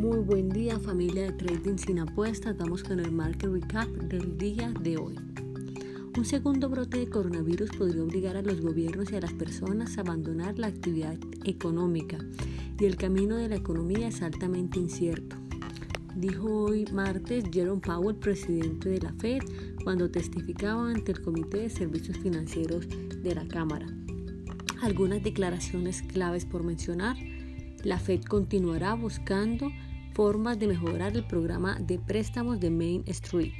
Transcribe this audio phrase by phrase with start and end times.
[0.00, 2.56] Muy buen día familia de Trading sin apuestas.
[2.56, 5.14] Vamos con el market recap del día de hoy.
[6.16, 10.00] Un segundo brote de coronavirus podría obligar a los gobiernos y a las personas a
[10.00, 12.16] abandonar la actividad económica
[12.78, 15.36] y el camino de la economía es altamente incierto.
[16.16, 19.42] Dijo hoy martes Jerome Powell, presidente de la Fed,
[19.84, 23.86] cuando testificaba ante el Comité de Servicios Financieros de la Cámara.
[24.80, 27.18] Algunas declaraciones claves por mencionar.
[27.84, 29.70] La Fed continuará buscando
[30.20, 33.54] formas de mejorar el programa de préstamos de Main Street.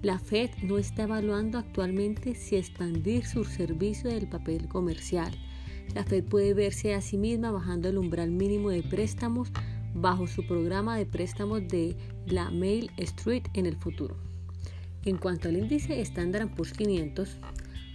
[0.00, 5.32] La Fed no está evaluando actualmente si expandir su servicio del papel comercial.
[5.92, 9.50] La Fed puede verse a sí misma bajando el umbral mínimo de préstamos
[9.92, 11.96] bajo su programa de préstamos de
[12.26, 14.16] la Main Street en el futuro.
[15.04, 17.38] En cuanto al índice Standard Poor's 500,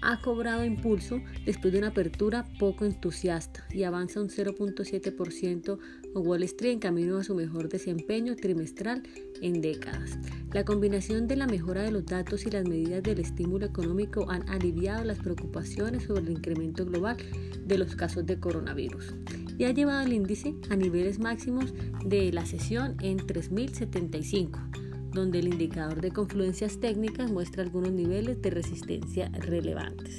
[0.02, 5.78] ha cobrado impulso después de una apertura poco entusiasta y avanza un 0.7%
[6.14, 9.04] con Wall Street en camino a su mejor desempeño trimestral
[9.42, 10.18] en décadas.
[10.54, 14.48] La combinación de la mejora de los datos y las medidas del estímulo económico han
[14.50, 17.18] aliviado las preocupaciones sobre el incremento global
[17.66, 19.14] de los casos de coronavirus
[19.58, 21.74] y ha llevado el índice a niveles máximos
[22.06, 28.50] de la sesión en 3075 donde el indicador de confluencias técnicas muestra algunos niveles de
[28.50, 30.18] resistencia relevantes.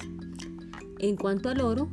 [0.99, 1.89] En cuanto al oro,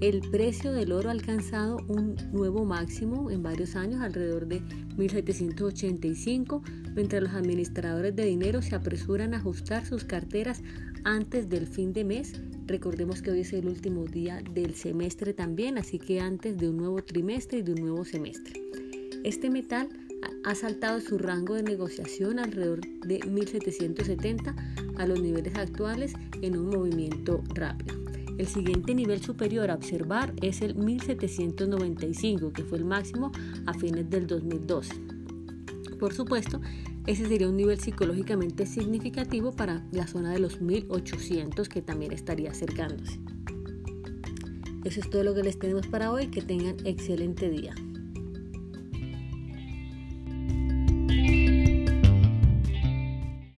[0.00, 4.62] el precio del oro ha alcanzado un nuevo máximo en varios años, alrededor de
[4.96, 6.62] 1785,
[6.94, 10.62] mientras los administradores de dinero se apresuran a ajustar sus carteras
[11.02, 12.40] antes del fin de mes.
[12.66, 16.76] Recordemos que hoy es el último día del semestre también, así que antes de un
[16.76, 18.62] nuevo trimestre y de un nuevo semestre.
[19.24, 19.88] Este metal
[20.44, 24.54] ha saltado su rango de negociación alrededor de 1770
[24.96, 27.96] a los niveles actuales en un movimiento rápido.
[28.38, 33.32] El siguiente nivel superior a observar es el 1795, que fue el máximo
[33.66, 34.94] a fines del 2012.
[35.98, 36.60] Por supuesto,
[37.06, 42.50] ese sería un nivel psicológicamente significativo para la zona de los 1800 que también estaría
[42.50, 43.18] acercándose.
[44.84, 46.28] Eso es todo lo que les tenemos para hoy.
[46.28, 47.74] Que tengan excelente día.